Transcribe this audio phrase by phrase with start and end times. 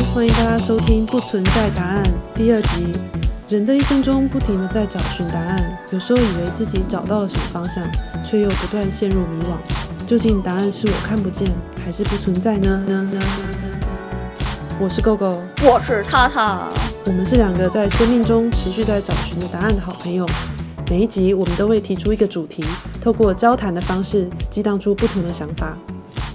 [0.00, 2.02] 欢迎大家收听《不存在答案》
[2.34, 2.86] 第二集。
[3.48, 7.84] 人的一生中，不停地在找寻答案，有时候以为自己找到了什么方向，
[8.22, 10.06] 却又不断陷入迷惘。
[10.06, 11.46] 究竟答案是我看不见，
[11.84, 12.82] 还是不存在呢？
[12.86, 13.20] 呢呢
[14.80, 16.68] 我是 GoGo，我是塔塔，
[17.06, 20.26] 我们是两个在生命中持续在找寻的答案的好朋友。
[20.90, 22.64] 每一集我们都会提出一个主题，
[23.02, 25.76] 透过交谈的方式激荡出不同的想法。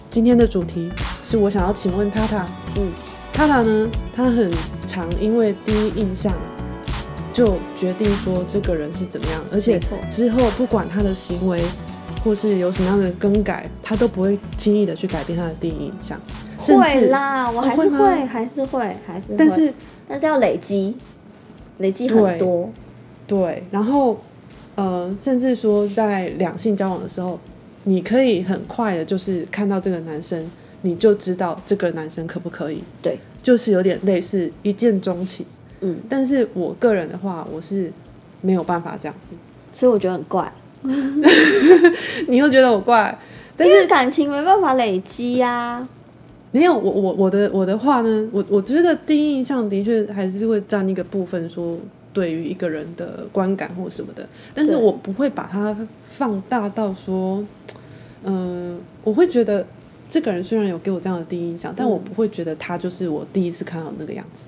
[0.10, 0.92] 今天的主题
[1.24, 2.46] 是我想要请问塔塔，
[2.78, 2.90] 嗯，
[3.38, 4.52] 塔塔呢，他很
[4.88, 6.34] 常因为第一印象
[7.32, 11.62] 就决定说这个人是怎么样，而且之后不管他的行为
[12.24, 16.20] 或是有什么样的更改，他都不会轻易的去改变他的第一印象。
[16.58, 19.72] 会啦，我还是会，会还是会，还是会，但是
[20.08, 20.96] 但是要累积，
[21.78, 22.72] 累积很多，
[23.28, 24.18] 对，对，然后。
[24.74, 27.40] 呃，甚至说在两性交往的时候，
[27.86, 30.48] 你可以很快的，就是看到这个男生，
[30.88, 32.82] 你就知道这个男生可不可以。
[33.02, 35.46] 对，就是有点类似一见钟情。
[35.82, 37.92] 嗯，但是我个人的话，我是
[38.42, 39.36] 没有办法这样子，
[39.74, 40.52] 所以我觉得很怪。
[42.28, 43.18] 你又觉得我怪？
[43.58, 45.90] 但是感情没办法累积呀、啊。
[46.52, 51.78] 没有，我我我的我的话呢，我我觉得第一印象的确还是会占一个部分说。
[52.14, 57.46] 对于一个人的观感或什么的，但是我不会把它放大到说，
[58.24, 59.64] 嗯、呃，我会觉得
[60.10, 64.48] 这个人虽然有给我这样的第一印象，但我不会觉得他就是我第一次看到那个样子。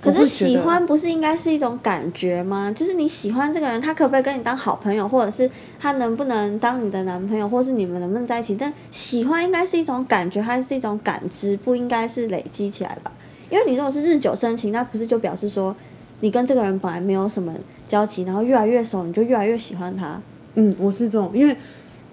[0.00, 2.72] 可是喜欢不是应该是一种感觉吗？
[2.76, 8.54] 就是你喜欢这个人，他可不可以跟你当好朋友，或者是他能不能当你的男朋友，或是你们能不能在一起？
[8.54, 13.10] 但喜欢应该是一种感觉，还是一种感知，不应该是累积起来吧？
[13.50, 15.74] 因为你如果是日久生情，那不是就表示说？
[16.20, 17.54] 你跟这个人本来没有什么
[17.86, 20.20] 交集，然后越来越熟，你就越来越喜欢他。
[20.56, 21.56] 嗯，我是这种，因为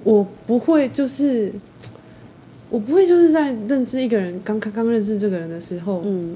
[0.03, 1.51] 我不会就是，
[2.75, 6.35] 我不会就是在认识一个人，刚刚刚认识这个人的时候，嗯，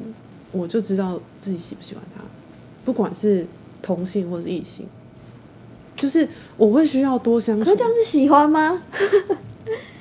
[0.53, 2.23] 我就知道自己喜不喜欢他，
[2.85, 3.45] 不管是
[3.81, 4.85] 同性或是异性，
[5.97, 7.65] 就是我会需要多相处。
[7.65, 8.81] 可这样是喜欢吗？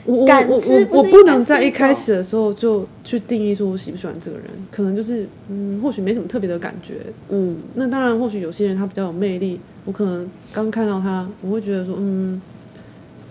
[0.04, 7.00] 我我我我不能在一开始的时候就去定义说我喜不喜欢这个人，可能就是嗯，或许没什么特别的感觉，
[7.30, 12.40] 嗯，那当然或许有些人他比较有魅力，我可能刚看到他，我会觉得说嗯，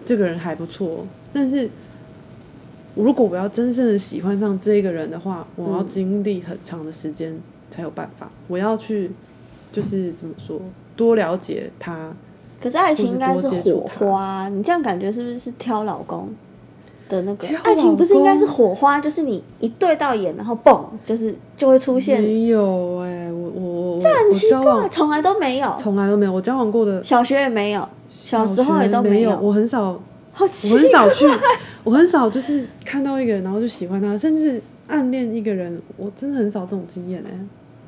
[0.03, 1.69] 这个人还不错，但是
[2.97, 7.37] 如果我要真正的喜欢上这个人的话，我要经历很长的时间
[7.69, 9.11] 才有办法，我要去
[9.71, 10.59] 就是怎么说，
[10.95, 12.11] 多了解他。
[12.59, 16.29] 可是爱情应该是火花，你这样感觉是不是是挑老公？
[17.09, 22.21] 的那个爱情不是应该是火花，就是你一对到眼，然后嘣，就是就会出现。
[22.21, 26.33] 没有哎、欸，我我这很奇怪，从来都没有，从来都没有。
[26.33, 29.39] 我交往过的小学也没有，小时候也都没有。
[29.39, 29.97] 我很少，
[30.39, 31.25] 我很少去，
[31.83, 37.39] 我很少就是看到一个人，然后就喜欢他，甚至暗恋一个人，我真的很少这种经验哎、欸。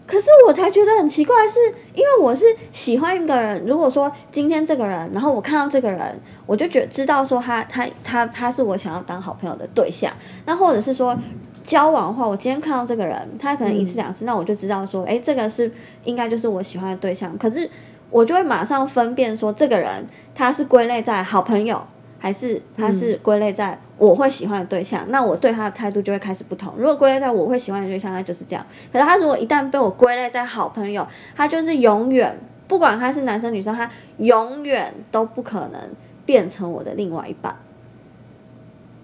[0.07, 1.59] 可是我才觉得很奇怪，是
[1.93, 3.63] 因为我是喜欢一个人。
[3.67, 10.11] 如果说今天这个人，然后我看到这个人，我就觉知道说他他他他是我想要当好朋友的对象。
[10.47, 11.15] 那或者是说
[11.63, 15.71] 交往的话，我今天看到这个人，他可能一次两次，嗯、那我就知道说，哎，这个是
[16.05, 17.37] 应该就是我喜欢的对象。
[17.37, 17.69] 可是
[18.09, 21.79] 我就会马上分辨说，这个人他是归类在好朋友，
[22.19, 23.79] 还是他是归类在。
[23.97, 26.73] 我会喜欢的对象，那我对他的态度就会开始不同。
[26.77, 28.65] 如果归类在我会喜欢的对象，那就是这样。
[28.93, 35.81] 可是他如果一旦被我归类在好朋友，他就是永远不管他是男生女生，他永远都不可能
[36.25, 37.53] 变成我的另外一半。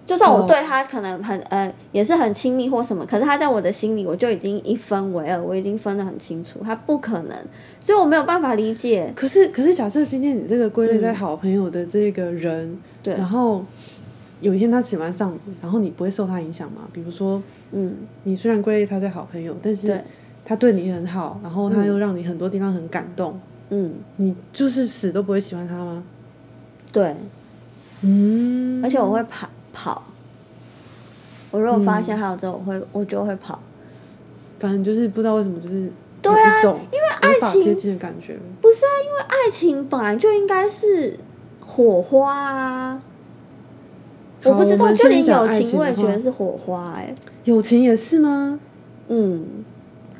[0.06, 7.36] 就算我对他可能很呃也是很亲密或什么，可是他在我的心里我就已经一分为二，我已经分得很清楚，他不可能，
[7.80, 9.12] 所以我没有办法理解。
[9.14, 13.62] 可是可是假设今天你这个归类在好朋友的这个人，嗯、对，然后。
[14.42, 16.82] 有一天他喜欢上你，然后你不会受他影响吗？
[16.92, 17.42] 比如说，
[17.72, 19.98] 嗯，你虽然归类他在好朋友，但是
[20.44, 23.40] 他对你很好，然后他又让你很多地方很感动，
[23.70, 26.04] 嗯，你就是死都不会喜欢他吗？
[26.92, 27.16] 对，
[28.02, 30.02] 嗯，而且我会跑跑，
[31.50, 33.60] 我如果发现还有这种，我会我就会跑，
[34.58, 35.92] 反正就是不知道为什么，就是
[36.22, 36.58] 对啊，
[36.90, 41.18] 因为爱情接近的感觉，不是啊，因为爱情本来就应该是
[41.60, 43.02] 火花啊。
[44.44, 47.14] 我不知道，就连友情我也觉得是火花哎、欸，
[47.44, 48.60] 友情也是吗？
[49.08, 49.44] 嗯，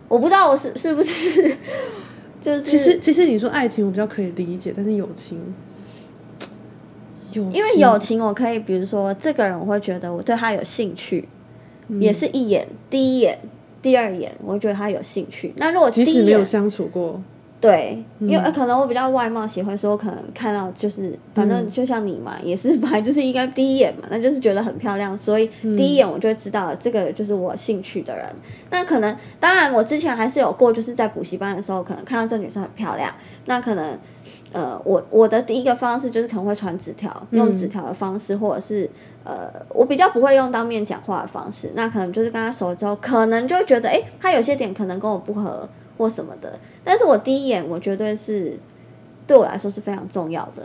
[0.09, 1.57] 我不知道我是是不是，
[2.43, 5.41] 就是其实其实你说爱情我比较可以理解，但是，友情
[7.45, 11.29] 因为友情我可以，比如说这个人我会觉得我对他有兴趣，
[11.89, 13.39] 嗯、也是一眼第一眼
[13.81, 15.53] 第二眼我会觉得他有兴趣。
[15.57, 17.21] 那如果即使没有相处过，
[17.59, 28.27] 对，因为可能我比较外貌协会，所以我可能看到就是，反正就像你嘛，嗯、 也是本来就是应该第一眼嘛，那就是觉得很漂亮，所以第一眼我就会知道这个就是我兴趣的人。
[28.71, 33.13] 那可能当然我之前还是有过，就是在补习班的时候，可能看到这女生很漂亮，
[33.47, 33.99] 那可能
[34.53, 38.89] 呃，我我的第一个方式就是可能会传纸条，用纸条的方式，或者是
[39.25, 45.67] 呃，我比较不会用当面讲话的方式，那可能就是跟他熟了之后，可能就会觉得，哎，他有些点可能跟我不合。
[45.97, 48.59] 或什么的，但是我第一眼我绝对是
[49.27, 50.63] 对我来说是非常重要的。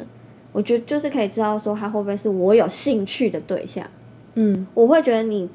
[0.53, 3.85] 我觉得就是可以知道说他会不会是我有兴趣的对象。
[4.33, 5.49] 嗯，我会觉得你，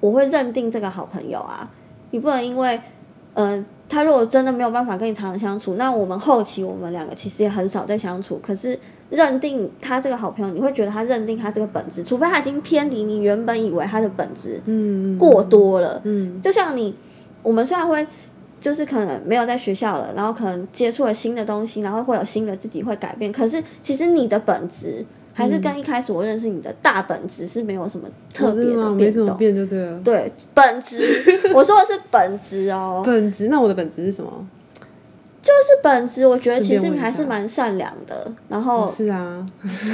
[0.00, 1.70] 我会认定这个好朋友啊。
[2.10, 2.80] 你不能因为，
[3.34, 8.40] 呃，他如果真的没有办法跟你长常相处，那我们后期我们两个其实也很少在相处。
[8.42, 8.76] 可是
[9.08, 16.92] 认定他这个好朋友，你会觉得他认定他这个本质，除非他已经偏离你原本以为他的本质，嗯，过多了，嗯，嗯，就像你，
[17.44, 18.04] 我们虽然会。
[18.60, 23.32] 就是可能没有在学校了，然后可能接触了新的东西，然后会有新的自己会改变。
[23.32, 29.98] 可是其实你的本质还是跟一开始我认识你的大本质是没有什么特别的变动，没怎么变就对了。
[30.04, 31.02] 对，本质，
[31.54, 33.02] 我说的是本质哦。
[33.04, 34.46] 本质，那我的本质是什么？
[35.42, 38.30] 就是本质，我觉得其实你还是蛮善良的。
[38.48, 39.46] 然后是啊，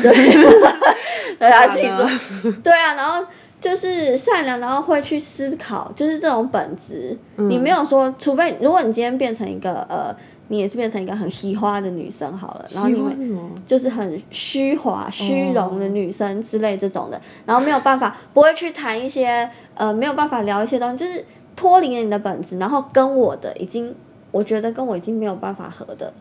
[0.02, 0.12] 对，
[1.38, 3.24] 对啊，其实对啊，然后。
[3.66, 7.18] 就是善良，然后会去思考，就是这种本质。
[7.36, 10.14] 嗯、你没有说，除非如果你今天变成一个呃，
[10.46, 13.12] 你也是变成一个很虚华的女生好了，然后你会
[13.66, 21.24] 就是很虚华、虚荣的女生之类这种的，哦、然后没有办法，不会去谈一些呃，没有办法聊一些东西，就是
[21.56, 23.92] 脱离了你的本质，然后跟我的已经，
[24.30, 26.12] 我觉得跟我已经没有办法合的。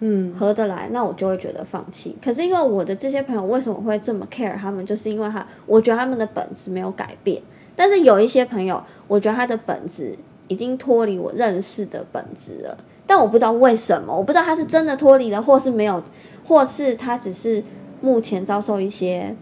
[0.00, 2.14] 嗯，合得来，那我就会觉得放弃。
[2.22, 7.40] 可是因为我的这些朋友为什么会这么 care 他们，就是因为他，我觉得他们的本质没有改变。
[7.76, 10.14] 但是有一些朋友，我觉得他的本质
[10.48, 12.76] 已经脱离我认识的本质了。
[13.06, 16.02] 但我不知道为什么，我不知道他是真的脱离了，或是没有，
[16.44, 17.62] 或是他只是
[18.00, 19.34] 目前遭受一些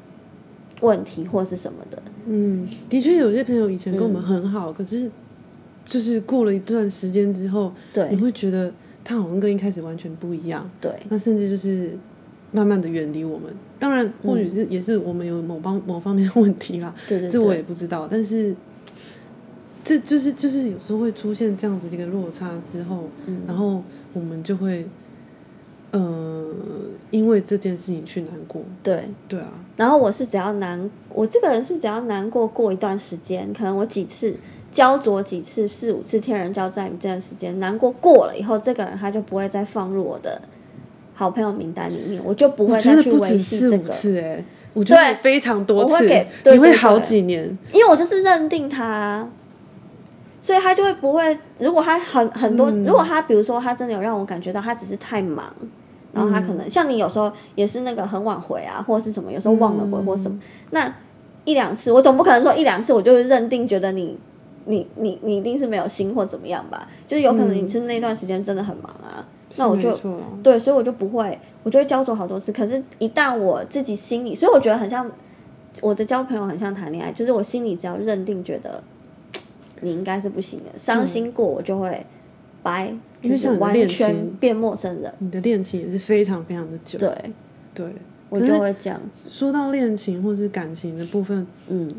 [0.81, 2.01] 问题，或是什么的。
[2.27, 5.11] 嗯，的确有些朋友以前跟我们很好，嗯、可是
[5.85, 8.71] 就是过了一段时间之后，对，你会觉得。
[9.05, 11.99] 他好像跟一开始完全不一样，对，那甚至就是
[12.53, 13.53] 慢慢的远离我们。
[13.79, 18.07] 当然，或许是也是我们有某方某方面的问题啦， 对对，这我也不知道。
[18.11, 18.55] 但是，
[19.83, 23.83] 这就是就是有时候会出现这样子一个落差之后，嗯、然后
[24.13, 24.87] 我们就会，
[25.91, 26.49] 呃，
[27.11, 28.63] 因为这件事情去难过。
[28.83, 29.53] 对对啊。
[29.77, 34.35] 然后我是只要难，我这个人是只要难过过一段时间，可能我几次。
[34.73, 40.41] 焦灼几次，四五次天人交战这段时间难过过了以后，这个人他就不会再放入我的
[41.15, 43.91] 好朋友名单里面，我就不会再去维系这个。
[43.91, 44.43] 次哎，
[44.73, 46.09] 我觉得非常多次，
[46.51, 49.29] 你会好几年，因为我就是认定他，
[50.41, 51.39] 所以他就会不会。
[51.59, 55.55] 如果他很很多，嗯、如果他比如说他真的有让我感觉到他只是太忙，
[56.15, 60.41] 然后他可能、嗯、像你有时候也是那个很晚回啊，或者是什么，有时候忘了回或什么，嗯、
[60.71, 60.95] 那
[61.45, 64.19] 一两次我总不可能说一两次我就认定觉得你。
[64.67, 66.89] 你你你一定是没有心或怎么样吧？
[67.09, 69.25] 就是有可能你是那段时间真的很忙啊，嗯、
[69.59, 69.93] 那我就
[70.43, 72.53] 对，所以我就不会，我就会焦灼好多次。
[72.53, 75.11] 可是，一旦我自己心里，所以我觉得很像
[75.81, 78.83] 我的交朋友，很像谈恋爱，就是我心里只要认定觉得
[79.81, 82.05] 你应该是不行的，伤心过我就会
[82.63, 85.13] 掰，嗯、就是完全变陌生人。
[85.19, 87.33] 你的恋情也是非常非常的久，对
[87.75, 87.87] 对，
[88.29, 89.29] 我就会这样子。
[89.31, 91.91] 说到恋情或是感情的部分，嗯，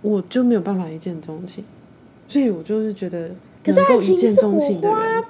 [0.00, 1.64] 我就没有办法一见钟情。
[2.28, 3.30] 所以我就是觉得，
[3.64, 5.24] 可是爱情是火花，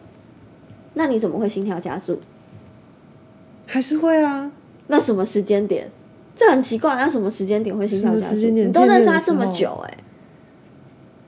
[0.94, 2.20] 那你怎么会心跳加速？
[3.66, 4.50] 还是会啊？
[4.88, 5.90] 那什么时间点？
[6.34, 8.34] 这很奇怪，那什么时间点会心跳加速？
[8.36, 9.98] 你都认识他这么久，欸，哎，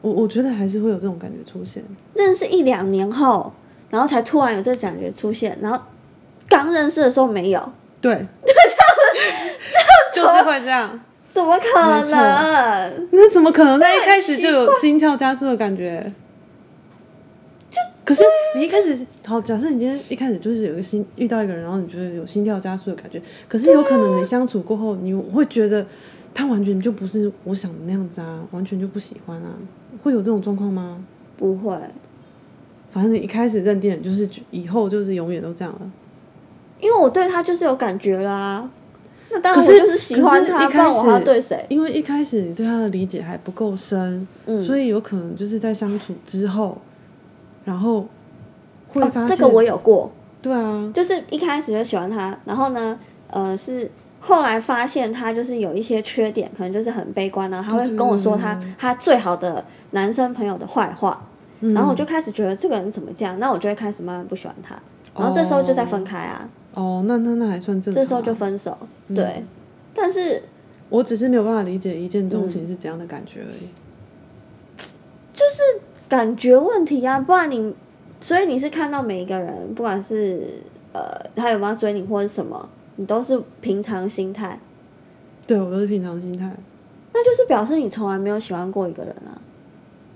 [0.02, 1.82] 我我觉得还是会有这种感觉出现。
[2.14, 3.52] 认识一两年后，
[3.90, 5.80] 然后才突然有这感觉出现，然后
[6.48, 7.72] 刚认识的时候没有。
[8.00, 8.54] 对， 对，
[10.12, 11.00] 这样就是会这样。
[11.30, 13.08] 怎么可能？
[13.12, 16.12] 那怎么可能在一开始就有心跳加速的感觉？
[17.70, 18.24] 就可是
[18.56, 25.86] 你一开始好，假设你今天一开始就是有一个心遇到一个人，然后你觉得有心跳加速的感觉，可是有可能你相处过后，你会觉得
[26.34, 29.54] 他完全就不是我想的那样子啊，完全就不喜欢啊，
[30.02, 31.04] 会有这种状况吗？
[31.36, 31.78] 不会，
[32.90, 35.90] 反正你一开始认定就是以后就是永远都这样了，
[36.80, 38.70] 因为我对他就是有感觉啦、啊。
[39.32, 40.68] 那当然，我就是喜欢他。
[40.68, 41.64] 不然我要对谁？
[41.68, 46.76] 因为一开始你对他的理解还不够深，嗯，所以有可能就是在相处之后，
[47.64, 48.06] 然后
[48.88, 50.10] 会发现、哦、这个我有过，
[50.42, 61.24] 对啊，就是一开始就喜欢他，然后呢，呃，是后来发现他就是有一些缺点，可能就是很悲观啊，他会跟我说他他最好的男生朋友的坏话，
[61.60, 64.74] 嗯、然后我就开始觉得这个人怎么这样，那我就会开始慢慢不喜欢他。
[65.16, 66.42] 然后这时候就在分开啊。
[66.42, 68.02] 哦，那那那还算正常。
[68.02, 68.76] 这时候就分手，
[69.14, 69.24] 对。
[69.24, 69.46] 嗯、
[69.94, 70.42] 但是，
[70.88, 73.68] 我只是没有办法理解一见钟情是怎样的感觉而已。
[75.32, 77.74] 就是感觉问题啊，不然你，
[78.20, 80.60] 所以你是看到每一个人，不管是
[80.92, 81.02] 呃
[81.34, 84.58] 他有没有追你或者什么，你都是平常心态。
[85.46, 86.54] 对，我都是平常心态。
[87.12, 89.40] 那就是表示你从来没有喜欢过一个人啊。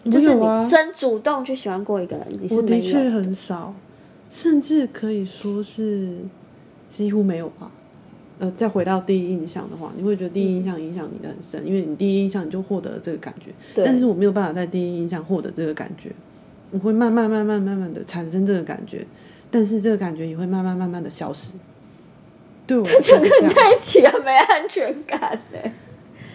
[0.05, 2.63] 就是你真主动去喜欢过一个人，你是没有。
[2.63, 3.75] 我的确很少，
[4.29, 6.19] 甚至可以说是
[6.95, 7.71] 几乎没有吧。
[8.39, 13.51] 呃，再回到第一印象的话，你会觉得第一印象影响你的很深，嗯，因为你第一印象你就获得了这个感觉。
[13.75, 13.85] 对。
[13.85, 16.11] 但是我没有办法在第一印象获得这个感觉，
[16.71, 19.05] 我会慢慢慢慢慢慢的产生这个感觉，
[19.51, 21.53] 但是这个感觉也会慢慢慢慢的消失。
[22.67, 25.59] 对我，就跟在一起很没安全感呢。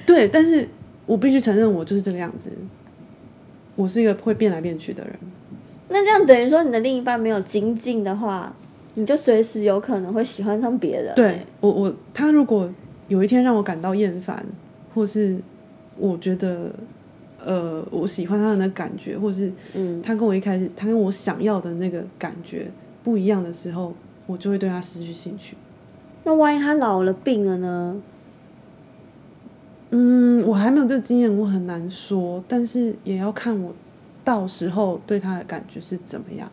[0.06, 0.68] 对，但是
[1.06, 2.52] 我必须承认，我就是这个样子。
[3.76, 5.14] 我是一个会变来变去的人，
[5.88, 8.54] 那这样等于说你的另一半没有精进的话，
[8.96, 11.16] 你就随时有可能会喜欢上别人、欸。
[11.16, 12.70] 对我，我他如果
[13.08, 14.46] 有一天让我感到厌烦，
[14.94, 15.38] 或是
[15.98, 16.72] 我觉得
[17.46, 22.68] 呃我喜欢他的那感觉，或是嗯他跟我一开始他跟我想要的那个感觉
[23.04, 23.94] 不一样的时候，
[24.28, 25.56] 我就会对他失去兴趣。
[26.24, 28.02] 那万一他老了病了呢？
[29.92, 32.44] 嗯，我还没有这个经验，我很难说。
[32.48, 33.74] 但是也要看我
[34.24, 36.48] 到时候对他的感觉是怎么样。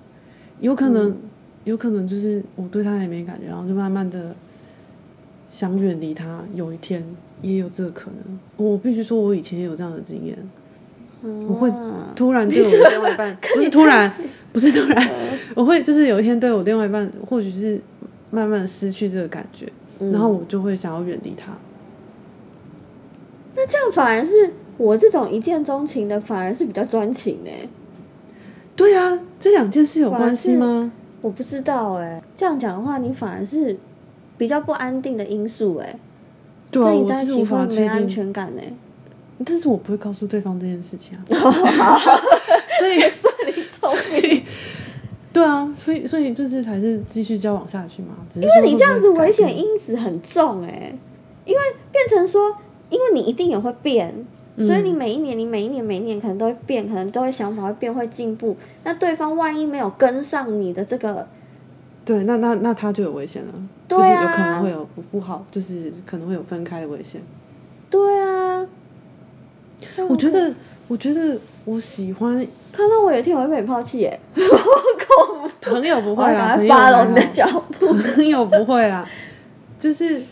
[0.60, 1.16] 有可能，嗯、
[1.66, 4.34] 有可能就是我对他也没感觉，然后就慢慢的
[5.48, 6.40] 想远离他。
[6.54, 7.04] 有一天
[7.42, 8.38] 也有这个可能。
[8.56, 10.38] 我必须说，我以前也有这样的经验。
[11.22, 11.72] 嗯、我会
[12.14, 14.10] 突然对我的另外一半， 不是突然，
[14.52, 17.80] 不是突然，嗯、我会就是有一天对我另外一半，或许是
[18.30, 19.66] 慢慢的失去这个感觉，
[19.98, 21.52] 嗯、然后我就会想要远离他。
[23.56, 27.50] 那这样反而是我这种一见钟情的，反而是比较专情呢？
[28.76, 30.92] 对啊，这两件事有关系吗？
[31.26, 32.22] 我不知道哎。
[32.36, 33.76] 这样讲的话，你反而是
[34.38, 35.98] 比较不安定的因素哎。
[36.70, 38.62] 对啊，跟你在一起我是无法确定没安全感呢。
[39.44, 41.22] 但是我不会告诉对方这件事情啊。
[42.78, 44.42] 所以 算你聪明。
[45.32, 48.14] 对啊，所以所以就是还是继续交往下去嘛。
[48.36, 50.94] 因为你这样子危险因子很重哎，
[51.44, 52.54] 因为变成说。
[52.88, 54.14] 因为你一定也会变，
[54.58, 58.56] 所以你每一年，你每一年，每一年可能都会变，可能都会想法会变，会进步。
[58.84, 61.28] 那对方万一没有跟上你的这个，
[62.06, 63.52] 对，那那那他就有危险了，
[63.86, 67.20] 对啊，就是有可能会有不好，就是可能会有分开的危险。
[67.90, 68.66] 对啊，
[70.08, 70.54] 我觉得，
[70.88, 72.34] 我觉得我喜欢
[72.72, 74.18] 看到我有一天我会被你抛弃耶，
[75.60, 77.46] 朋友不会啦，发了你的脚
[77.78, 79.06] 步， 朋友不会啦，
[79.78, 80.22] 就是。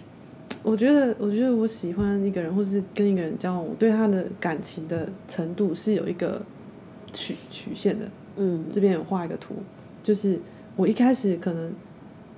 [0.65, 6.41] 我觉得，我觉得我喜欢一个人，或是跟一个人交往，我对他的感情的程度是有一个
[7.13, 8.11] 曲曲线的。
[8.37, 9.55] 嗯，这边有画一个图，
[10.03, 10.41] 就是
[10.75, 11.73] 我一开始可能，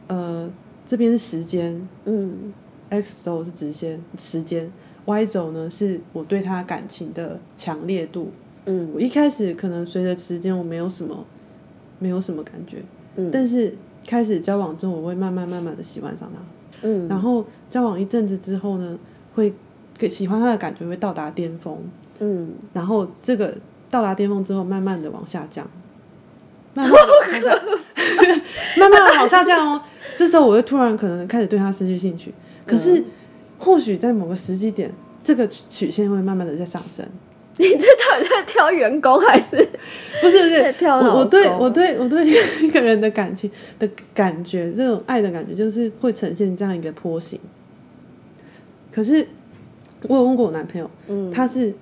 [0.08, 0.50] 呃，
[0.84, 2.52] 这边是时间，嗯
[2.90, 4.70] ，X 轴是直线时间
[5.06, 8.30] ，Y 轴呢是我对他感情的强烈度。
[8.66, 11.24] 嗯，我一开始可能随着时间我没有什么，
[12.00, 12.82] 没有什么感觉，
[13.14, 13.72] 嗯，但是
[14.04, 16.40] 开始交往之后，我会慢慢慢慢的喜欢上他。
[16.82, 18.98] 嗯，然后交往一阵子之后呢，
[19.34, 19.52] 会
[19.98, 21.78] 给喜欢他的感觉会到达巅峰，
[22.20, 23.56] 嗯，然后这个
[23.90, 25.68] 到达巅峰之后，慢慢的往下降，
[26.74, 27.58] 慢慢的往下降，
[28.78, 29.82] 慢慢的往下降哦。
[30.16, 32.32] 这时候我会突然可能开始对他失去兴趣，
[32.66, 33.04] 可是
[33.58, 34.92] 或许在某个时机点，
[35.22, 37.06] 这个曲线会慢慢的在上升。
[37.58, 39.56] 你这到底在挑员工还是
[40.20, 41.20] 不是不是挑我？
[41.20, 42.26] 我对我对我对
[42.60, 47.40] 一个人的感情的感觉，这种爱的感觉，就是会呈现这样一个坡形。
[48.92, 49.26] 可是
[50.02, 51.72] 我有问过我男朋友，嗯，他是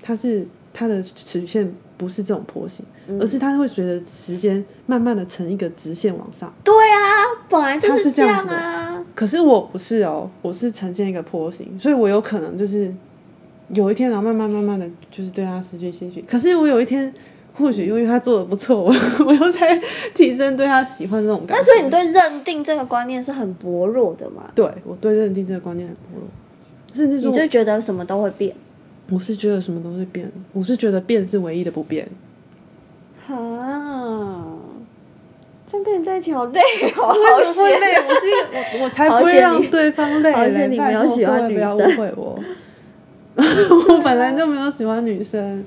[0.00, 6.54] 他是他的曲线不是这种坡形，嗯，而是他会随着时间慢慢的呈一个直线往上。
[6.62, 9.04] 对啊，本来就是这样子的。
[9.16, 12.94] 可是我不是哦，我是呈现一个坡形，所以我有可能就是。
[13.72, 16.24] 有一天，然后慢慢慢慢的就是对他失去兴趣。
[16.26, 17.12] 可是我有一天，
[17.54, 18.92] 或许因为他做的不错，我
[19.26, 19.80] 我又在
[20.14, 21.60] 提升对他喜欢的这种感觉。
[21.60, 24.50] 那所以你对认定这个观念是很薄弱的嘛？
[24.54, 26.28] 对，我对认定这个观念很薄弱，
[26.92, 28.54] 甚至说你就觉得什么都会变。
[29.08, 32.08] 我是觉得什么都会变，我是觉得变是唯一的不变。
[33.26, 33.34] 哈，
[35.70, 36.60] 这样跟你在一起好累
[36.96, 37.94] 哦， 为什么会累？
[38.08, 42.38] 我是一个我我才不会让对方累，而且你没有喜欢女生，不要误会我。
[43.36, 45.64] 我本来就没有喜欢女生，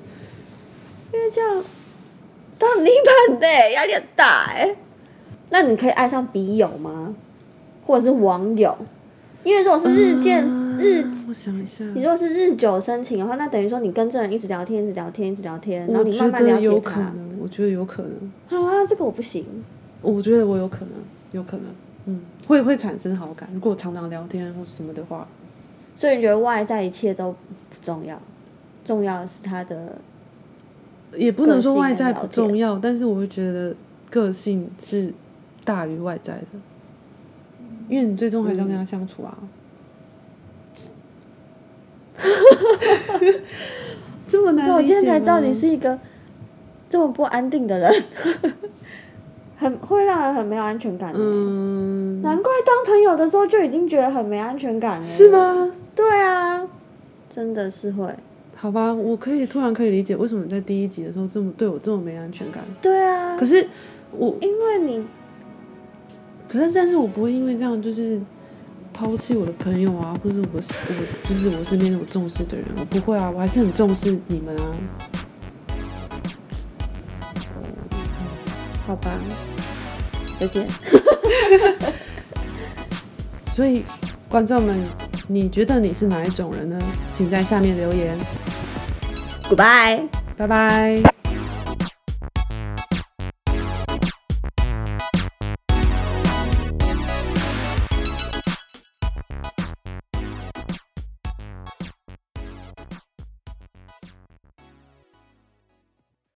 [1.14, 1.64] 因为这样
[2.58, 2.98] 当另一
[3.30, 4.76] 半的压力很大哎。
[5.50, 7.16] 那你可以爱上笔友吗？
[7.86, 8.76] 或者是网友？
[9.44, 16.62] 因为如果是日渐、呃、日，我想一下，你如果是日久生情的话，那等于说你跟这人一直聊天，一直聊天，一直聊天，然后你慢慢了解他。
[16.62, 19.46] 有可能，我觉得有可能啊，这个我不行。
[20.02, 20.90] 我觉得我有可能，
[21.32, 21.66] 有可能，
[22.06, 23.50] 嗯，会会产生好感。
[23.54, 25.28] 如果常常聊天或什么的话，
[25.96, 27.38] 所以你觉得外在一切都不
[27.82, 28.20] 重要，
[28.84, 29.98] 重要的是他的，
[31.16, 33.76] 也不能说外在不重要，但是我会觉得
[34.10, 35.14] 个性是
[35.64, 36.46] 大于外在的，
[37.88, 39.38] 因为你最终还是要跟他相处啊。
[39.42, 39.50] 嗯
[44.26, 46.00] 这么难，我今天才知道你是一个
[46.90, 47.92] 这么不安定的人，
[49.56, 51.12] 很会让人很没有安全感。
[51.16, 55.02] 嗯，难怪当朋友的时候就已经觉得很没安全感了。
[55.02, 55.72] 是吗？
[55.96, 56.68] 对啊，
[57.30, 58.16] 真的是会。
[58.56, 62.64] 好吧，我可以突然可以理解为什么你在第一集的时候这么对我这么没安全感。
[62.82, 63.38] 对啊。
[63.38, 63.68] 可是
[64.12, 65.06] 我因为你，
[66.48, 68.22] 可是但是我不会因为这样就是。
[68.96, 70.60] 抛弃我的朋友啊，或者我我
[71.28, 74.78] 就是我身边那种重视的人，我不会啊，我还是很重视你们啊。
[78.86, 79.10] 好吧，
[80.40, 80.68] 再见。
[83.52, 83.84] 所以，
[84.30, 84.78] 观众们，
[85.28, 86.78] 你觉得你是哪一种人呢？
[87.12, 88.18] 请在下面留言。
[89.50, 91.13] Goodbye，拜拜。